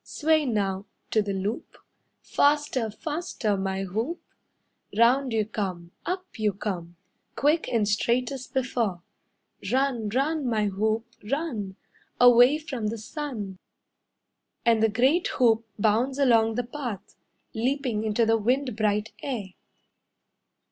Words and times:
Sway 0.03 0.45
now 0.47 0.87
to 1.11 1.21
the 1.21 1.31
loop, 1.31 1.77
Faster, 2.23 2.89
faster, 2.89 3.55
my 3.55 3.83
hoop. 3.83 4.19
Round 4.97 5.31
you 5.31 5.45
come, 5.45 5.91
Up 6.07 6.39
you 6.39 6.53
come, 6.53 6.95
Quick 7.35 7.67
and 7.67 7.87
straight 7.87 8.31
as 8.31 8.47
before. 8.47 9.03
Run, 9.71 10.09
run, 10.09 10.47
my 10.47 10.65
hoop, 10.65 11.05
run, 11.29 11.75
Away 12.19 12.57
from 12.57 12.87
the 12.87 12.97
sun." 12.97 13.59
And 14.65 14.81
the 14.81 14.89
great 14.89 15.27
hoop 15.37 15.67
bounds 15.77 16.17
along 16.17 16.55
the 16.55 16.63
path, 16.63 17.13
Leaping 17.53 18.03
into 18.03 18.25
the 18.25 18.37
wind 18.39 18.75
bright 18.75 19.11
air. 19.21 19.49